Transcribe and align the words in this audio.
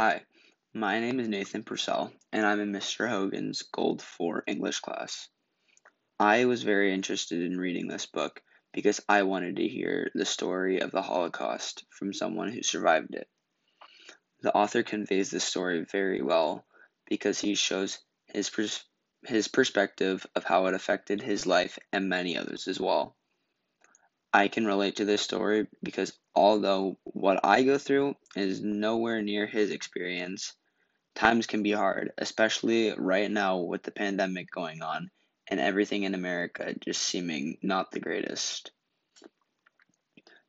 Hi, 0.00 0.22
my 0.72 1.00
name 1.00 1.18
is 1.18 1.26
Nathan 1.26 1.64
Purcell, 1.64 2.12
and 2.30 2.46
I'm 2.46 2.60
in 2.60 2.70
Mr. 2.70 3.08
Hogan's 3.08 3.62
Gold 3.62 4.00
4 4.00 4.44
English 4.46 4.78
class. 4.78 5.28
I 6.20 6.44
was 6.44 6.62
very 6.62 6.94
interested 6.94 7.42
in 7.42 7.58
reading 7.58 7.88
this 7.88 8.06
book 8.06 8.40
because 8.72 9.00
I 9.08 9.24
wanted 9.24 9.56
to 9.56 9.66
hear 9.66 10.08
the 10.14 10.24
story 10.24 10.78
of 10.78 10.92
the 10.92 11.02
Holocaust 11.02 11.84
from 11.90 12.12
someone 12.12 12.52
who 12.52 12.62
survived 12.62 13.16
it. 13.16 13.28
The 14.42 14.54
author 14.54 14.84
conveys 14.84 15.32
the 15.32 15.40
story 15.40 15.84
very 15.90 16.22
well 16.22 16.64
because 17.08 17.40
he 17.40 17.56
shows 17.56 17.98
his, 18.28 18.50
pers- 18.50 18.84
his 19.26 19.48
perspective 19.48 20.24
of 20.36 20.44
how 20.44 20.66
it 20.66 20.74
affected 20.74 21.22
his 21.22 21.44
life 21.44 21.76
and 21.92 22.08
many 22.08 22.38
others 22.38 22.68
as 22.68 22.78
well. 22.78 23.16
I 24.32 24.48
can 24.48 24.66
relate 24.66 24.96
to 24.96 25.04
this 25.04 25.22
story 25.22 25.66
because 25.82 26.12
although 26.34 26.98
what 27.04 27.40
I 27.44 27.62
go 27.62 27.78
through 27.78 28.16
is 28.36 28.60
nowhere 28.60 29.22
near 29.22 29.46
his 29.46 29.70
experience, 29.70 30.54
times 31.14 31.46
can 31.46 31.62
be 31.62 31.72
hard, 31.72 32.12
especially 32.18 32.92
right 32.96 33.30
now 33.30 33.58
with 33.58 33.82
the 33.82 33.90
pandemic 33.90 34.50
going 34.50 34.82
on 34.82 35.10
and 35.48 35.60
everything 35.60 36.02
in 36.02 36.14
America 36.14 36.74
just 36.78 37.02
seeming 37.02 37.58
not 37.62 37.90
the 37.90 38.00
greatest. 38.00 38.70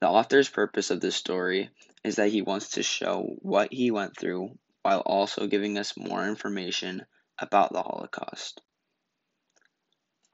The 0.00 0.08
author's 0.08 0.48
purpose 0.48 0.90
of 0.90 1.00
this 1.00 1.16
story 1.16 1.70
is 2.04 2.16
that 2.16 2.30
he 2.30 2.42
wants 2.42 2.70
to 2.70 2.82
show 2.82 3.34
what 3.40 3.72
he 3.72 3.90
went 3.90 4.16
through 4.16 4.56
while 4.82 5.00
also 5.00 5.46
giving 5.46 5.78
us 5.78 5.96
more 5.96 6.28
information 6.28 7.04
about 7.38 7.72
the 7.72 7.82
Holocaust. 7.82 8.60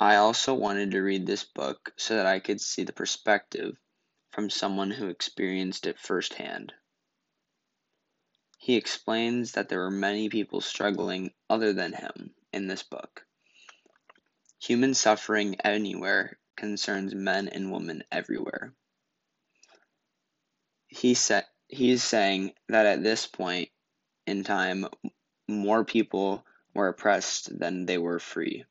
I 0.03 0.17
also 0.17 0.55
wanted 0.55 0.93
to 0.93 1.03
read 1.03 1.27
this 1.27 1.45
book 1.45 1.93
so 1.99 2.17
that 2.17 2.25
I 2.25 2.41
could 2.41 2.59
see 2.59 2.85
the 2.85 2.93
perspective 2.95 3.77
from 4.31 4.49
someone 4.49 4.91
who 4.91 5.09
experienced 5.09 5.87
it 5.87 5.99
firsthand. 5.99 6.73
He 8.57 8.77
explains 8.77 9.53
that 9.53 9.69
there 9.69 9.81
were 9.81 9.91
many 9.91 10.31
people 10.31 10.63
struggling 10.63 11.35
other 11.51 11.75
than 11.75 11.93
him 11.93 12.35
in 12.51 12.67
this 12.67 12.83
book. 12.83 13.27
Human 14.63 14.95
suffering 14.95 15.61
anywhere 15.61 16.39
concerns 16.57 17.15
men 17.15 17.49
and 17.49 17.71
women 17.71 18.03
everywhere. 18.11 18.73
He 20.87 21.13
said 21.13 21.45
he 21.69 21.91
is 21.91 22.03
saying 22.03 22.55
that 22.69 22.87
at 22.87 23.03
this 23.03 23.27
point 23.27 23.69
in 24.27 24.45
time 24.45 24.87
more 25.47 25.85
people 25.85 26.47
were 26.75 26.89
oppressed 26.89 27.59
than 27.59 27.85
they 27.85 27.99
were 27.99 28.19
free. 28.19 28.65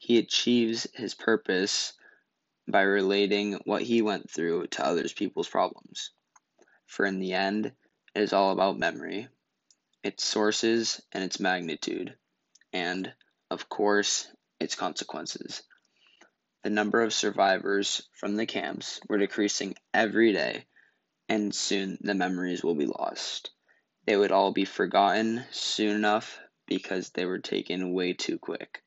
He 0.00 0.18
achieves 0.18 0.86
his 0.94 1.14
purpose 1.14 1.92
by 2.68 2.82
relating 2.82 3.54
what 3.64 3.82
he 3.82 4.00
went 4.00 4.30
through 4.30 4.68
to 4.68 4.86
others 4.86 5.12
people's 5.12 5.48
problems. 5.48 6.12
For 6.86 7.04
in 7.04 7.18
the 7.18 7.34
end, 7.34 7.66
it 8.14 8.22
is 8.22 8.32
all 8.32 8.52
about 8.52 8.78
memory, 8.78 9.28
its 10.02 10.24
sources 10.24 11.00
and 11.12 11.24
its 11.24 11.40
magnitude, 11.40 12.16
and, 12.72 13.12
of 13.50 13.68
course, 13.68 14.28
its 14.60 14.74
consequences. 14.74 15.62
The 16.62 16.70
number 16.70 17.02
of 17.02 17.12
survivors 17.12 18.08
from 18.12 18.36
the 18.36 18.46
camps 18.46 19.00
were 19.08 19.18
decreasing 19.18 19.74
every 19.92 20.32
day, 20.32 20.66
and 21.28 21.54
soon 21.54 21.98
the 22.00 22.14
memories 22.14 22.62
will 22.62 22.74
be 22.74 22.86
lost. 22.86 23.50
They 24.06 24.16
would 24.16 24.32
all 24.32 24.52
be 24.52 24.64
forgotten 24.64 25.44
soon 25.50 25.96
enough 25.96 26.38
because 26.66 27.10
they 27.10 27.26
were 27.26 27.40
taken 27.40 27.92
way 27.92 28.12
too 28.12 28.38
quick. 28.38 28.82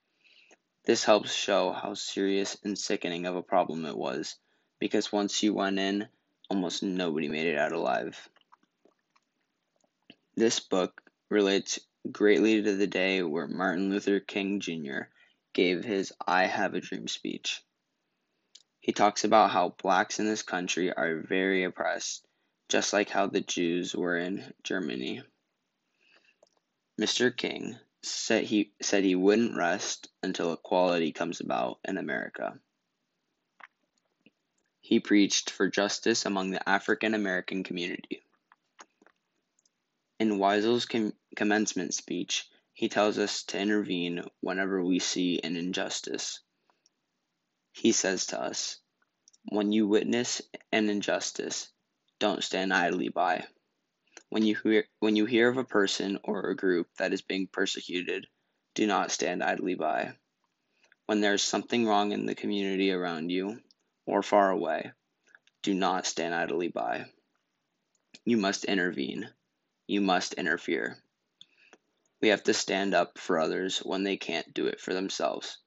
This 0.83 1.03
helps 1.03 1.31
show 1.33 1.71
how 1.71 1.93
serious 1.93 2.57
and 2.63 2.77
sickening 2.77 3.27
of 3.27 3.35
a 3.35 3.43
problem 3.43 3.85
it 3.85 3.97
was, 3.97 4.37
because 4.79 5.11
once 5.11 5.43
you 5.43 5.53
went 5.53 5.77
in, 5.77 6.07
almost 6.49 6.81
nobody 6.81 7.27
made 7.27 7.45
it 7.45 7.57
out 7.57 7.71
alive. 7.71 8.29
This 10.35 10.59
book 10.59 11.01
relates 11.29 11.79
greatly 12.11 12.63
to 12.63 12.75
the 12.75 12.87
day 12.87 13.21
where 13.21 13.47
Martin 13.47 13.91
Luther 13.91 14.19
King 14.19 14.59
Jr. 14.59 15.01
gave 15.53 15.83
his 15.83 16.11
I 16.25 16.47
Have 16.47 16.73
a 16.73 16.81
Dream 16.81 17.07
speech. 17.07 17.61
He 18.79 18.91
talks 18.91 19.23
about 19.23 19.51
how 19.51 19.75
blacks 19.81 20.19
in 20.19 20.25
this 20.25 20.41
country 20.41 20.91
are 20.91 21.21
very 21.21 21.63
oppressed, 21.63 22.25
just 22.69 22.91
like 22.91 23.09
how 23.09 23.27
the 23.27 23.41
Jews 23.41 23.95
were 23.95 24.17
in 24.17 24.51
Germany. 24.63 25.21
Mr. 26.99 27.35
King 27.35 27.77
said 28.03 28.45
he 28.45 28.73
said 28.81 29.03
he 29.03 29.15
wouldn't 29.15 29.55
rest 29.55 30.09
until 30.23 30.53
equality 30.53 31.11
comes 31.11 31.39
about 31.39 31.79
in 31.85 31.97
America. 31.97 32.59
He 34.81 34.99
preached 34.99 35.49
for 35.49 35.67
justice 35.67 36.25
among 36.25 36.51
the 36.51 36.67
African 36.67 37.13
American 37.13 37.63
community. 37.63 38.23
In 40.19 40.37
Wiesel's 40.37 40.85
com- 40.85 41.13
commencement 41.35 41.93
speech, 41.93 42.47
he 42.73 42.89
tells 42.89 43.17
us 43.17 43.43
to 43.43 43.59
intervene 43.59 44.23
whenever 44.39 44.83
we 44.83 44.99
see 44.99 45.39
an 45.43 45.55
injustice. 45.55 46.39
He 47.71 47.91
says 47.91 48.25
to 48.27 48.41
us, 48.41 48.77
When 49.45 49.71
you 49.71 49.87
witness 49.87 50.41
an 50.71 50.89
injustice, 50.89 51.69
don't 52.19 52.43
stand 52.43 52.73
idly 52.73 53.09
by. 53.09 53.47
When 54.29 54.43
you 54.43 54.55
hear 54.55 54.87
when 54.99 55.15
you 55.15 55.25
hear 55.25 55.49
of 55.49 55.57
a 55.57 55.63
person 55.63 56.19
or 56.23 56.49
a 56.49 56.55
group 56.55 56.87
that 56.97 57.13
is 57.13 57.21
being 57.21 57.47
persecuted, 57.47 58.27
do 58.75 58.85
not 58.85 59.11
stand 59.11 59.41
idly 59.41 59.75
by. 59.75 60.17
When 61.05 61.21
there 61.21 61.33
is 61.33 61.41
something 61.43 61.85
wrong 61.85 62.11
in 62.11 62.25
the 62.25 62.35
community 62.35 62.91
around 62.91 63.29
you 63.29 63.61
or 64.05 64.21
far 64.21 64.49
away, 64.51 64.91
do 65.63 65.73
not 65.73 66.05
stand 66.05 66.33
idly 66.33 66.67
by. 66.67 67.05
You 68.25 68.37
must 68.37 68.65
intervene. 68.65 69.29
You 69.87 70.01
must 70.01 70.33
interfere. 70.33 70.97
We 72.21 72.29
have 72.29 72.43
to 72.43 72.53
stand 72.53 72.93
up 72.93 73.17
for 73.17 73.39
others 73.39 73.79
when 73.79 74.03
they 74.03 74.17
can't 74.17 74.53
do 74.53 74.67
it 74.67 74.79
for 74.79 74.93
themselves. 74.93 75.57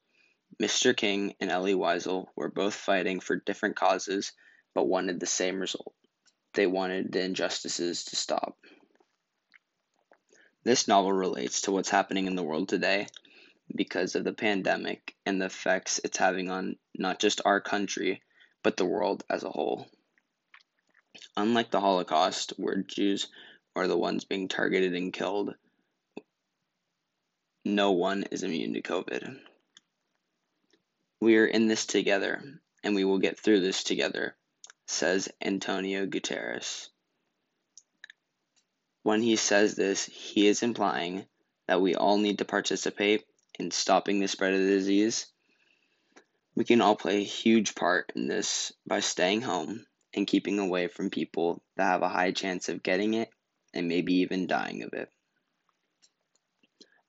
Mr. 0.62 0.96
King 0.96 1.34
and 1.40 1.50
Elie 1.50 1.74
Wiesel 1.74 2.28
were 2.36 2.50
both 2.50 2.74
fighting 2.74 3.20
for 3.20 3.36
different 3.36 3.76
causes 3.76 4.32
but 4.74 4.86
wanted 4.86 5.18
the 5.18 5.26
same 5.26 5.60
result. 5.60 5.94
They 6.54 6.66
wanted 6.68 7.10
the 7.10 7.20
injustices 7.20 8.04
to 8.04 8.16
stop. 8.16 8.56
This 10.62 10.86
novel 10.86 11.12
relates 11.12 11.62
to 11.62 11.72
what's 11.72 11.90
happening 11.90 12.26
in 12.26 12.36
the 12.36 12.44
world 12.44 12.68
today 12.68 13.08
because 13.74 14.14
of 14.14 14.22
the 14.22 14.32
pandemic 14.32 15.16
and 15.26 15.40
the 15.40 15.46
effects 15.46 16.00
it's 16.04 16.16
having 16.16 16.50
on 16.50 16.76
not 16.96 17.18
just 17.18 17.40
our 17.44 17.60
country, 17.60 18.22
but 18.62 18.76
the 18.76 18.84
world 18.84 19.24
as 19.28 19.42
a 19.42 19.50
whole. 19.50 19.88
Unlike 21.36 21.72
the 21.72 21.80
Holocaust, 21.80 22.52
where 22.56 22.82
Jews 22.82 23.26
are 23.74 23.88
the 23.88 23.98
ones 23.98 24.24
being 24.24 24.46
targeted 24.46 24.94
and 24.94 25.12
killed, 25.12 25.54
no 27.64 27.92
one 27.92 28.22
is 28.30 28.44
immune 28.44 28.74
to 28.74 28.82
COVID. 28.82 29.40
We 31.20 31.36
are 31.36 31.46
in 31.46 31.66
this 31.66 31.84
together, 31.84 32.42
and 32.84 32.94
we 32.94 33.04
will 33.04 33.18
get 33.18 33.40
through 33.40 33.60
this 33.60 33.82
together 33.82 34.36
says 34.86 35.28
Antonio 35.40 36.06
Guterres. 36.06 36.88
When 39.02 39.22
he 39.22 39.36
says 39.36 39.74
this, 39.74 40.04
he 40.06 40.46
is 40.46 40.62
implying 40.62 41.26
that 41.66 41.80
we 41.80 41.94
all 41.94 42.18
need 42.18 42.38
to 42.38 42.44
participate 42.44 43.24
in 43.58 43.70
stopping 43.70 44.20
the 44.20 44.28
spread 44.28 44.54
of 44.54 44.60
the 44.60 44.66
disease. 44.66 45.26
We 46.54 46.64
can 46.64 46.80
all 46.80 46.96
play 46.96 47.18
a 47.18 47.24
huge 47.24 47.74
part 47.74 48.12
in 48.14 48.28
this 48.28 48.72
by 48.86 49.00
staying 49.00 49.42
home 49.42 49.86
and 50.14 50.26
keeping 50.26 50.58
away 50.58 50.88
from 50.88 51.10
people 51.10 51.62
that 51.76 51.84
have 51.84 52.02
a 52.02 52.08
high 52.08 52.32
chance 52.32 52.68
of 52.68 52.82
getting 52.82 53.14
it 53.14 53.28
and 53.72 53.88
maybe 53.88 54.14
even 54.16 54.46
dying 54.46 54.82
of 54.82 54.92
it. 54.92 55.10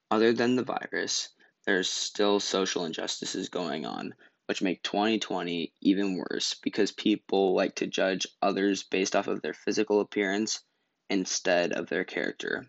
Other 0.10 0.34
than 0.34 0.56
the 0.56 0.64
virus, 0.64 1.30
there's 1.66 1.90
still 1.90 2.40
social 2.40 2.86
injustices 2.86 3.50
going 3.50 3.86
on 3.86 4.14
which 4.48 4.62
make 4.62 4.84
2020 4.84 5.74
even 5.82 6.18
worse 6.18 6.56
because 6.62 6.92
people 6.92 7.56
like 7.56 7.76
to 7.76 7.88
judge 7.88 8.28
others 8.42 8.84
based 8.84 9.16
off 9.16 9.28
of 9.28 9.42
their 9.42 9.54
physical 9.54 10.02
appearance 10.02 10.62
instead 11.10 11.74
of 11.74 11.88
their 11.88 12.04
character. 12.04 12.68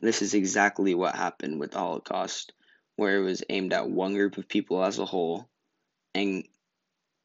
This 0.00 0.22
is 0.22 0.34
exactly 0.34 0.94
what 0.94 1.16
happened 1.16 1.58
with 1.58 1.72
the 1.72 1.78
Holocaust, 1.78 2.52
where 2.96 3.16
it 3.16 3.24
was 3.24 3.42
aimed 3.48 3.72
at 3.72 3.88
one 3.88 4.14
group 4.14 4.38
of 4.38 4.48
people 4.48 4.84
as 4.84 4.98
a 4.98 5.04
whole 5.04 5.48
and 6.14 6.44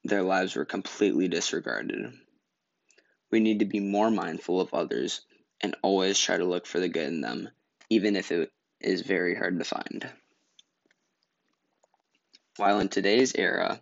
their 0.03 0.23
lives 0.23 0.55
were 0.55 0.65
completely 0.65 1.27
disregarded. 1.27 2.13
We 3.31 3.39
need 3.39 3.59
to 3.59 3.65
be 3.65 3.79
more 3.79 4.11
mindful 4.11 4.59
of 4.59 4.73
others 4.73 5.21
and 5.61 5.75
always 5.81 6.19
try 6.19 6.37
to 6.37 6.45
look 6.45 6.65
for 6.65 6.79
the 6.79 6.89
good 6.89 7.07
in 7.07 7.21
them, 7.21 7.49
even 7.89 8.15
if 8.15 8.31
it 8.31 8.51
is 8.81 9.01
very 9.01 9.35
hard 9.35 9.57
to 9.59 9.65
find. 9.65 10.11
While 12.57 12.79
in 12.79 12.89
today's 12.89 13.33
era, 13.33 13.81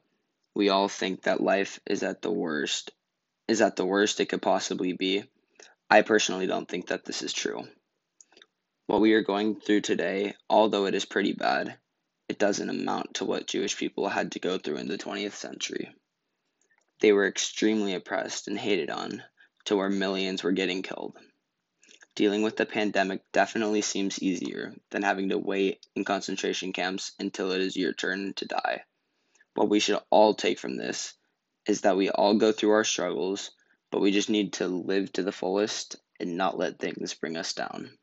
we 0.55 0.69
all 0.69 0.87
think 0.87 1.23
that 1.23 1.41
life 1.41 1.81
is 1.85 2.03
at 2.03 2.21
the 2.21 2.31
worst, 2.31 2.91
is 3.47 3.61
at 3.61 3.75
the 3.75 3.85
worst 3.85 4.21
it 4.21 4.27
could 4.27 4.41
possibly 4.41 4.93
be, 4.93 5.25
I 5.89 6.03
personally 6.03 6.47
don't 6.47 6.69
think 6.69 6.87
that 6.87 7.03
this 7.03 7.21
is 7.21 7.33
true. 7.33 7.67
What 8.85 9.01
we 9.01 9.11
are 9.13 9.23
going 9.23 9.59
through 9.59 9.81
today, 9.81 10.35
although 10.49 10.85
it 10.85 10.95
is 10.95 11.03
pretty 11.03 11.33
bad, 11.33 11.77
it 12.29 12.39
doesn't 12.39 12.69
amount 12.69 13.15
to 13.15 13.25
what 13.25 13.47
Jewish 13.47 13.75
people 13.75 14.07
had 14.07 14.31
to 14.31 14.39
go 14.39 14.57
through 14.57 14.77
in 14.77 14.87
the 14.87 14.97
20th 14.97 15.33
century. 15.33 15.93
They 17.01 17.11
were 17.11 17.27
extremely 17.27 17.93
oppressed 17.93 18.47
and 18.47 18.57
hated 18.57 18.89
on, 18.89 19.21
to 19.65 19.75
where 19.75 19.89
millions 19.89 20.43
were 20.43 20.53
getting 20.53 20.81
killed. 20.81 21.17
Dealing 22.13 22.41
with 22.41 22.57
the 22.57 22.65
pandemic 22.65 23.21
definitely 23.31 23.81
seems 23.81 24.21
easier 24.21 24.75
than 24.89 25.01
having 25.01 25.29
to 25.29 25.37
wait 25.37 25.85
in 25.95 26.03
concentration 26.03 26.73
camps 26.73 27.13
until 27.19 27.51
it 27.51 27.61
is 27.61 27.77
your 27.77 27.93
turn 27.93 28.33
to 28.33 28.45
die. 28.45 28.83
What 29.53 29.69
we 29.69 29.79
should 29.79 29.99
all 30.09 30.33
take 30.33 30.59
from 30.59 30.75
this 30.75 31.13
is 31.65 31.81
that 31.81 31.95
we 31.95 32.09
all 32.09 32.35
go 32.35 32.51
through 32.51 32.71
our 32.71 32.83
struggles, 32.83 33.51
but 33.91 34.01
we 34.01 34.11
just 34.11 34.29
need 34.29 34.53
to 34.53 34.67
live 34.67 35.13
to 35.13 35.23
the 35.23 35.31
fullest 35.31 35.95
and 36.19 36.35
not 36.35 36.57
let 36.57 36.79
things 36.79 37.13
bring 37.13 37.37
us 37.37 37.53
down. 37.53 37.97